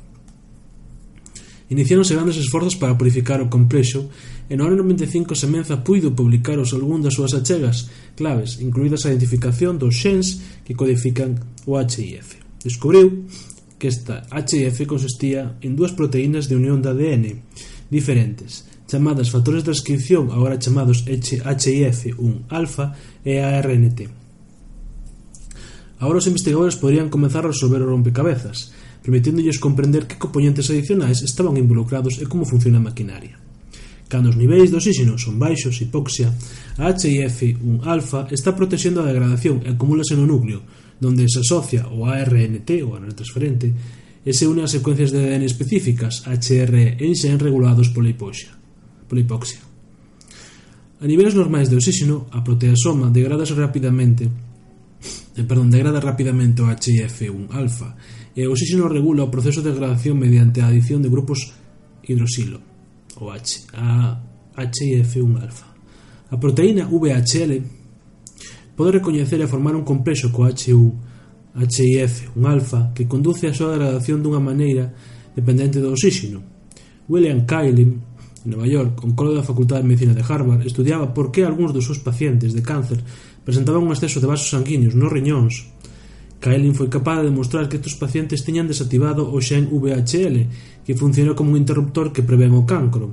Iniciáronse 1.69 2.17
grandes 2.17 2.38
esforzos 2.38 2.75
para 2.75 2.97
purificar 2.97 3.38
o 3.45 3.49
complexo 3.49 4.09
e 4.49 4.57
no 4.57 4.65
ano 4.65 4.81
95 4.81 5.38
Semenza 5.38 5.85
puido 5.85 6.17
publicar 6.17 6.57
os 6.57 6.73
algún 6.73 7.05
das 7.05 7.13
súas 7.13 7.38
achegas 7.38 7.93
claves, 8.17 8.57
incluídas 8.57 9.05
a 9.05 9.13
identificación 9.13 9.77
dos 9.77 9.93
xens 9.93 10.41
que 10.65 10.73
codifican 10.73 11.38
o 11.69 11.77
HIF. 11.77 12.41
Descubriu 12.65 13.29
que 13.77 13.85
esta 13.85 14.25
HIF 14.33 14.89
consistía 14.89 15.61
en 15.61 15.77
dúas 15.77 15.93
proteínas 15.93 16.49
de 16.49 16.57
unión 16.57 16.81
de 16.81 16.89
ADN 16.89 17.25
diferentes, 17.93 18.65
chamadas 18.89 19.29
factores 19.29 19.61
de 19.61 19.69
transcripción, 19.69 20.33
agora 20.33 20.57
chamados 20.57 21.05
HIF1-alfa 21.05 22.97
e 23.21 23.45
ARNT. 23.45 24.09
Agora 26.01 26.17
os 26.17 26.25
investigadores 26.25 26.81
poderían 26.81 27.13
comenzar 27.13 27.45
a 27.45 27.53
resolver 27.53 27.85
o 27.85 27.91
rompecabezas, 27.93 28.73
permitiéndolles 29.01 29.59
comprender 29.59 30.05
que 30.07 30.19
componentes 30.19 30.69
adicionais 30.69 31.23
estaban 31.23 31.55
involucrados 31.55 32.19
e 32.19 32.25
como 32.27 32.47
funciona 32.47 32.79
a 32.79 32.87
maquinaria. 32.87 33.39
Cando 34.09 34.33
os 34.33 34.39
niveis 34.41 34.73
de 34.73 34.77
oxígeno 34.81 35.21
son 35.21 35.37
baixos, 35.37 35.77
hipoxia, 35.85 36.33
a 36.81 36.89
HIF-1-alfa 36.89 38.25
está 38.33 38.57
protexendo 38.57 39.05
a 39.05 39.07
degradación 39.07 39.61
e 39.61 39.69
acumúlase 39.69 40.17
no 40.17 40.25
núcleo, 40.25 40.65
donde 40.97 41.29
se 41.29 41.45
asocia 41.45 41.85
o 41.93 42.09
ARNT, 42.09 42.69
o 42.81 42.97
ARN 42.97 43.13
transferente, 43.13 43.69
e 44.25 44.33
se 44.33 44.49
une 44.49 44.65
a 44.65 44.67
secuencias 44.67 45.13
de 45.13 45.21
ADN 45.21 45.45
específicas, 45.45 46.25
HRE, 46.25 46.97
enxen 46.99 47.37
regulados 47.37 47.93
pola 47.93 48.09
hipoxia. 48.09 48.51
Pola 49.05 49.21
hipoxia. 49.21 49.61
A 50.99 51.05
niveis 51.07 51.37
normais 51.37 51.69
de 51.71 51.79
oxígeno, 51.79 52.27
a 52.33 52.43
proteasoma 52.43 53.13
degrada 53.13 53.45
rapidamente, 53.45 54.25
eh, 54.25 55.45
perdón, 55.47 55.69
degrada 55.69 56.01
rapidamente 56.01 56.65
o 56.65 56.67
HIF-1-alfa 56.67 57.95
E 58.38 58.45
o 58.45 58.53
oxígeno 58.53 58.86
regula 58.86 59.25
o 59.25 59.33
proceso 59.33 59.65
de 59.65 59.74
degradación 59.74 60.17
mediante 60.17 60.62
a 60.62 60.69
adición 60.69 61.01
de 61.01 61.09
grupos 61.09 61.53
hidroxilo, 62.05 62.62
o 63.17 63.29
H, 63.33 63.69
a 63.74 64.21
HIF1-alfa. 64.55 65.67
A 66.29 66.36
proteína 66.38 66.86
VHL 66.86 67.62
pode 68.77 69.01
recoñecer 69.01 69.41
e 69.41 69.50
formar 69.50 69.74
un 69.74 69.83
complexo 69.83 70.29
co 70.29 70.45
HU, 70.45 70.93
HIF1-alfa 71.57 72.93
que 72.93 73.09
conduce 73.09 73.50
a 73.50 73.53
súa 73.57 73.74
degradación 73.74 74.21
dunha 74.21 74.39
maneira 74.39 74.93
dependente 75.33 75.81
do 75.81 75.91
oxígeno. 75.91 76.45
William 77.09 77.43
Kaelin, 77.50 77.98
en 78.45 78.50
Nova 78.53 78.69
York, 78.69 79.01
oncólogo 79.03 79.36
da 79.36 79.43
Facultade 79.43 79.81
de 79.81 79.89
Medicina 79.89 80.13
de 80.13 80.24
Harvard, 80.24 80.62
estudiaba 80.63 81.12
por 81.12 81.33
que 81.33 81.43
algúns 81.43 81.74
dos 81.74 81.89
seus 81.89 82.00
pacientes 82.00 82.53
de 82.53 82.62
cáncer 82.62 83.01
presentaban 83.43 83.83
un 83.83 83.91
exceso 83.91 84.21
de 84.21 84.29
vasos 84.29 84.53
sanguíneos 84.53 84.93
nos 84.93 85.12
riñóns 85.12 85.74
Kaelin 86.39 86.72
foi 86.72 86.88
capaz 86.88 87.19
de 87.19 87.27
demostrar 87.27 87.67
que 87.67 87.75
estes 87.75 88.00
pacientes 88.00 88.48
tiñan 88.48 88.72
desativado 88.72 89.27
o 89.27 89.43
xen 89.43 89.67
VHL, 89.67 90.48
que 90.88 90.96
funciona 90.96 91.36
como 91.36 91.51
un 91.51 91.60
interruptor 91.60 92.15
que 92.15 92.24
prevén 92.24 92.55
o 92.55 92.63
cancro. 92.63 93.12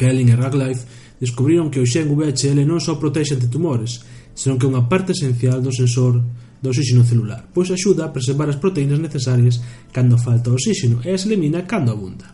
Kaelin 0.00 0.32
e 0.32 0.36
Raglife 0.40 0.88
descubriron 1.20 1.68
que 1.68 1.84
o 1.84 1.86
xen 1.86 2.08
VHL 2.08 2.64
non 2.64 2.80
só 2.80 2.96
protexe 2.96 3.36
ante 3.36 3.52
tumores, 3.52 4.00
senón 4.32 4.56
que 4.56 4.64
é 4.64 4.72
unha 4.72 4.88
parte 4.88 5.12
esencial 5.12 5.60
do 5.60 5.68
sensor 5.68 6.24
do 6.62 6.72
oxígeno 6.72 7.04
celular, 7.04 7.44
pois 7.52 7.68
axuda 7.68 8.08
a 8.08 8.14
preservar 8.16 8.48
as 8.48 8.56
proteínas 8.56 8.96
necesarias 8.96 9.60
cando 9.92 10.16
falta 10.16 10.48
oxígeno 10.48 11.04
e 11.04 11.12
as 11.12 11.28
elimina 11.28 11.68
cando 11.68 11.92
abunda. 11.92 12.32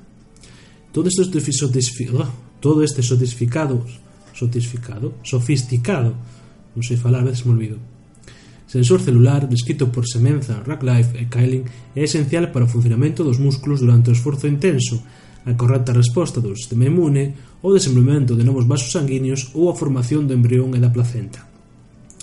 Todo 0.94 1.10
este 1.10 1.26
todo 2.62 2.82
este 2.86 3.02
sofisticado 3.02 3.82
sofisticado 4.30 5.18
sofisticado, 5.26 6.14
non 6.78 6.86
sei 6.86 6.94
falar, 6.94 7.26
a 7.26 7.28
veces 7.34 7.42
me 7.42 7.58
olvido, 7.58 7.82
sensor 8.68 9.00
celular 9.00 9.48
descrito 9.48 9.88
por 9.88 10.06
Semenza, 10.06 10.62
Racklife 10.62 11.16
e 11.16 11.24
Keiling 11.24 11.64
é 11.96 12.04
esencial 12.04 12.52
para 12.52 12.68
o 12.68 12.68
funcionamento 12.68 13.24
dos 13.24 13.40
músculos 13.40 13.80
durante 13.80 14.10
o 14.10 14.12
esforzo 14.12 14.46
intenso, 14.46 15.02
a 15.48 15.56
correcta 15.56 15.96
resposta 15.96 16.40
do 16.40 16.54
sistema 16.54 16.84
inmune, 16.84 17.32
o 17.64 17.72
desenvolvemento 17.72 18.36
de 18.36 18.44
novos 18.44 18.68
vasos 18.68 18.92
sanguíneos 18.92 19.50
ou 19.56 19.72
a 19.72 19.74
formación 19.74 20.28
do 20.28 20.36
embrión 20.36 20.76
e 20.76 20.78
da 20.78 20.92
placenta. 20.92 21.40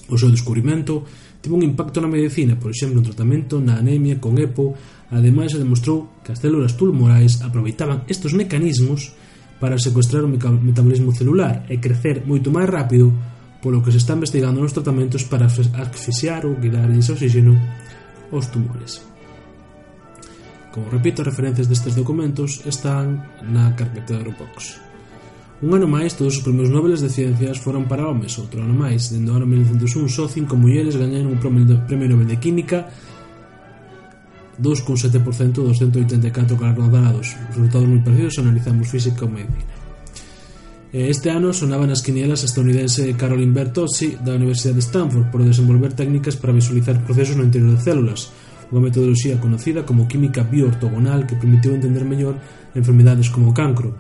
O 0.06 0.16
seu 0.22 0.30
descubrimento 0.30 1.02
tivo 1.42 1.58
un 1.58 1.66
impacto 1.66 1.98
na 1.98 2.06
medicina, 2.06 2.54
por 2.62 2.70
exemplo, 2.70 3.02
no 3.02 3.08
tratamento 3.10 3.58
na 3.58 3.82
anemia 3.82 4.22
con 4.22 4.38
EPO, 4.38 4.78
ademais 5.10 5.50
se 5.50 5.58
demostrou 5.58 6.22
que 6.22 6.30
as 6.30 6.42
células 6.42 6.78
tumorais 6.78 7.42
aproveitaban 7.42 8.06
estes 8.06 8.38
mecanismos 8.38 9.18
para 9.58 9.82
secuestrar 9.82 10.22
o 10.22 10.30
metabolismo 10.30 11.10
celular 11.10 11.66
e 11.74 11.82
crecer 11.82 12.22
moito 12.22 12.54
máis 12.54 12.70
rápido 12.70 13.10
polo 13.62 13.82
que 13.82 13.92
se 13.92 14.00
está 14.02 14.14
investigando 14.14 14.62
nos 14.62 14.74
tratamentos 14.74 15.24
para 15.28 15.46
asfixiar 15.48 16.46
ou 16.46 16.56
guidarlles 16.56 17.10
oxígeno 17.10 17.56
aos 18.32 18.48
tumores. 18.48 19.02
Como 20.72 20.92
repito, 20.92 21.24
as 21.24 21.30
referencias 21.32 21.68
destes 21.72 21.96
documentos 21.96 22.62
están 22.68 23.24
na 23.48 23.72
carpeta 23.80 24.16
de 24.16 24.28
Dropbox. 24.28 24.84
Un 25.64 25.72
ano 25.72 25.88
máis, 25.88 26.20
todos 26.20 26.36
os 26.36 26.44
premios 26.44 26.68
Nobel 26.68 27.00
de 27.00 27.08
Ciencias 27.08 27.64
foron 27.64 27.88
para 27.88 28.04
homes, 28.04 28.36
outro 28.36 28.60
ano 28.60 28.76
máis. 28.76 29.08
Dende 29.08 29.32
o 29.32 29.40
ano 29.40 29.48
1901, 29.48 30.12
só 30.12 30.28
cinco 30.28 30.60
mulleres 30.60 31.00
gañaron 31.00 31.32
un 31.32 31.40
premio 31.40 32.12
Nobel 32.12 32.28
de 32.28 32.36
Química 32.44 32.92
2,7% 34.60 35.64
dos 35.64 35.78
184 35.80 36.58
galardonados. 36.60 37.36
Resultados 37.52 37.88
moi 37.88 38.04
parecidos 38.04 38.40
analizamos 38.40 38.88
física 38.88 39.24
ou 39.24 39.32
medicina. 39.32 39.85
Eh, 40.96 41.10
este 41.10 41.30
ano 41.30 41.52
sonaba 41.52 41.84
nas 41.84 42.00
quinielas 42.00 42.40
a 42.40 42.48
estadounidense 42.48 43.20
Caroline 43.20 43.52
Bertozzi 43.52 44.16
da 44.24 44.32
Universidade 44.40 44.80
de 44.80 44.88
Stanford 44.88 45.28
por 45.28 45.44
desenvolver 45.44 45.92
técnicas 45.92 46.40
para 46.40 46.56
visualizar 46.56 47.04
procesos 47.04 47.36
no 47.36 47.44
interior 47.44 47.76
de 47.76 47.84
células, 47.84 48.32
unha 48.72 48.80
metodoloxía 48.80 49.36
conocida 49.36 49.84
como 49.84 50.08
química 50.08 50.48
bioortogonal 50.48 51.28
que 51.28 51.36
permitiu 51.36 51.76
entender 51.76 52.08
mellor 52.08 52.40
enfermidades 52.72 53.28
como 53.28 53.52
o 53.52 53.58
cancro. 53.60 53.92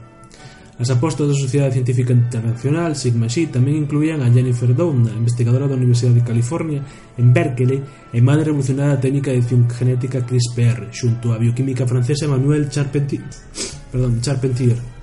As 0.79 0.87
apostas 0.87 1.27
da 1.27 1.35
Sociedade 1.35 1.75
Científica 1.83 2.15
Internacional, 2.15 2.95
Sigma 2.95 3.27
Xi, 3.27 3.51
tamén 3.51 3.75
incluían 3.75 4.23
a 4.23 4.31
Jennifer 4.31 4.71
Doudna, 4.71 5.11
investigadora 5.19 5.67
da 5.67 5.75
Universidade 5.75 6.23
de 6.23 6.27
California 6.31 6.79
en 7.19 7.35
Berkeley 7.35 7.83
e 8.15 8.23
madre 8.23 8.55
revolucionada 8.55 9.03
técnica 9.03 9.35
de 9.35 9.43
edición 9.43 9.67
genética 9.67 10.23
CRISPR, 10.23 10.95
xunto 10.95 11.35
á 11.35 11.39
bioquímica 11.43 11.83
francesa 11.83 12.31
Emmanuel 12.31 12.71
Charpentier, 12.71 13.27
perdón, 13.91 14.23
Charpentier 14.23 14.94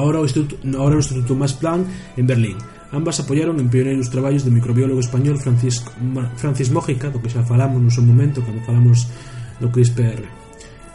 ahora 0.00 0.20
o, 0.20 0.24
Instituto, 0.24 0.56
ahora 0.80 0.96
o 0.96 1.02
Instituto 1.04 1.36
Max 1.36 1.52
Planck 1.52 1.84
en 2.16 2.26
Berlín. 2.26 2.56
Ambas 2.90 3.20
apoyaron 3.20 3.60
en 3.60 3.70
pioneiros 3.70 4.10
traballos 4.10 4.42
do 4.42 4.50
microbiólogo 4.50 4.98
español 4.98 5.38
Francisco, 5.38 5.92
Francis 6.40 6.74
Mójica, 6.74 7.12
do 7.12 7.22
que 7.22 7.30
xa 7.30 7.46
falamos 7.46 7.78
no 7.78 7.92
seu 7.92 8.02
momento 8.02 8.42
cando 8.42 8.64
falamos 8.66 9.06
do 9.62 9.70
CRISPR, 9.70 10.26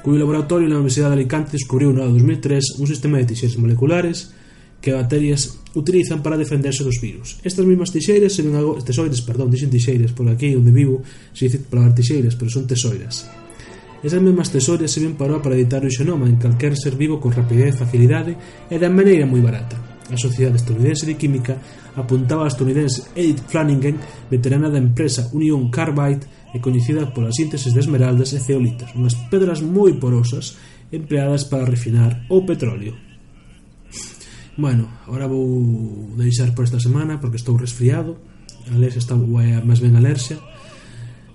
cuyo 0.03 0.19
laboratorio 0.19 0.67
na 0.67 0.81
Universidade 0.81 1.15
de 1.15 1.23
Alicante 1.23 1.55
descubriu 1.55 1.95
no 1.95 2.03
ano 2.03 2.17
2003 2.19 2.83
un 2.83 2.87
sistema 2.89 3.21
de 3.21 3.31
tixeiras 3.31 3.55
moleculares 3.55 4.35
que 4.83 4.91
bacterias 4.91 5.63
utilizan 5.73 6.19
para 6.19 6.35
defenderse 6.35 6.83
dos 6.83 6.99
virus. 6.99 7.39
Estas 7.47 7.65
mismas 7.65 7.95
tixeiras 7.95 8.35
se 8.35 8.43
ven 8.43 8.59
agora, 8.59 8.83
tesoides, 8.83 9.23
perdón, 9.23 9.47
dixen 9.47 9.71
tixeiras, 9.71 10.11
por 10.11 10.27
aquí 10.27 10.51
onde 10.51 10.75
vivo 10.75 10.99
se 11.31 11.47
dice 11.47 11.63
palabra 11.63 11.95
tixeiras, 11.95 12.35
pero 12.35 12.51
son 12.51 12.67
tesoiras. 12.67 13.44
Esas 14.03 14.21
mesmas 14.21 14.51
tesorias 14.51 14.95
ven 14.99 15.15
para 15.15 15.55
editar 15.55 15.83
o 15.83 15.89
xenoma 15.89 16.27
en 16.27 16.35
calquer 16.35 16.75
ser 16.75 16.95
vivo 16.95 17.19
con 17.19 17.31
rapidez 17.31 17.75
e 17.75 17.81
facilidade 17.83 18.33
e 18.69 18.75
de 18.75 18.89
maneira 18.89 19.25
moi 19.29 19.39
barata. 19.39 19.77
A 20.11 20.17
Sociedade 20.17 20.61
Estadounidense 20.61 21.09
de 21.09 21.17
Química 21.17 21.57
apuntaba 21.97 22.45
a 22.45 22.51
estadounidense 22.51 23.09
Edith 23.17 23.41
Flanagan, 23.49 23.97
veterana 24.29 24.69
da 24.69 24.77
empresa 24.77 25.33
Union 25.33 25.73
Carbide 25.73 26.29
e 26.53 26.61
coñecida 26.61 27.09
pola 27.09 27.33
síntesis 27.33 27.73
de 27.73 27.81
esmeraldas 27.81 28.29
e 28.37 28.39
zeolitas, 28.39 28.93
unhas 28.93 29.17
pedras 29.33 29.65
moi 29.65 29.97
porosas 29.97 30.61
empleadas 30.93 31.49
para 31.49 31.65
refinar 31.65 32.29
o 32.29 32.45
petróleo. 32.45 32.93
Bueno, 34.55 34.87
ahora 35.09 35.27
vou 35.27 36.13
deixar 36.15 36.53
por 36.53 36.63
esta 36.63 36.79
semana 36.79 37.17
porque 37.17 37.41
estou 37.41 37.57
resfriado, 37.57 38.21
a 38.69 38.77
Alexa 38.77 39.01
está 39.01 39.17
máis 39.17 39.81
ben 39.81 39.97
alerxa, 39.97 40.37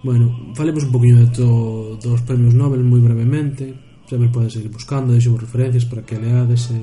Bueno, 0.02 0.54
falemos 0.54 0.85
un 0.85 0.92
poquinho 0.92 1.19
de 1.19 1.26
to, 1.26 1.99
dos 2.00 2.23
premios 2.23 2.57
Nobel 2.57 2.80
moi 2.80 3.04
brevemente 3.04 3.76
Sempre 4.09 4.33
podes 4.33 4.57
seguir 4.57 4.73
buscando, 4.73 5.12
deixemos 5.12 5.45
referencias 5.45 5.85
para 5.85 6.00
que 6.00 6.16
leades 6.16 6.73
e, 6.73 6.80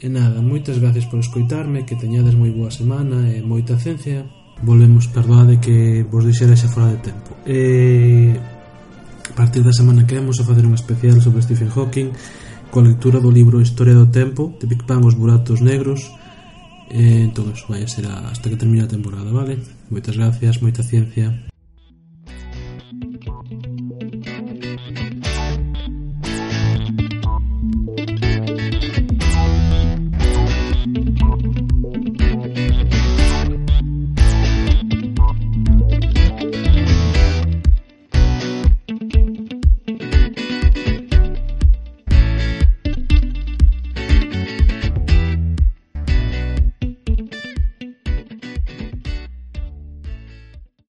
e 0.00 0.08
nada, 0.08 0.40
moitas 0.40 0.80
gracias 0.80 1.04
por 1.04 1.20
escoitarme 1.20 1.84
Que 1.84 1.92
teñades 1.92 2.32
moi 2.40 2.48
boa 2.56 2.72
semana 2.72 3.28
e 3.28 3.44
moita 3.44 3.76
ciencia 3.76 4.24
Volvemos, 4.64 5.12
perdoade 5.12 5.60
que 5.60 6.08
vos 6.08 6.24
deixera 6.24 6.56
xa 6.56 6.72
fora 6.72 6.96
de 6.96 7.04
tempo 7.04 7.36
E 7.44 8.32
a 9.28 9.34
partir 9.36 9.60
da 9.60 9.76
semana 9.76 10.08
que 10.08 10.16
vemos 10.16 10.40
a 10.40 10.48
facer 10.48 10.64
un 10.64 10.72
especial 10.72 11.20
sobre 11.20 11.44
Stephen 11.44 11.68
Hawking 11.68 12.16
Coa 12.72 12.80
lectura 12.80 13.20
do 13.20 13.28
libro 13.28 13.60
Historia 13.60 13.92
do 13.92 14.08
Tempo 14.08 14.56
De 14.56 14.64
Big 14.64 14.88
Bang 14.88 15.04
os 15.04 15.20
buratos 15.20 15.60
negros 15.60 16.08
Eh, 16.88 17.24
entón, 17.28 17.52
vai 17.68 17.84
ser 17.88 18.06
hasta 18.06 18.48
que 18.48 18.60
termine 18.60 18.84
a 18.84 18.88
temporada, 18.88 19.32
vale? 19.32 19.56
Moitas 19.88 20.14
gracias, 20.20 20.60
moita 20.60 20.84
ciencia. 20.84 21.53